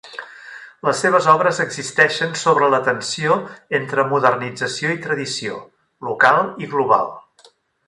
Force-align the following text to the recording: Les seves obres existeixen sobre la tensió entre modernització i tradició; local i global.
Les 0.85 1.01
seves 1.03 1.27
obres 1.33 1.59
existeixen 1.65 2.33
sobre 2.45 2.69
la 2.75 2.79
tensió 2.87 3.37
entre 3.81 4.07
modernització 4.15 4.97
i 4.97 5.05
tradició; 5.07 5.61
local 6.11 6.45
i 6.67 6.73
global. 6.75 7.17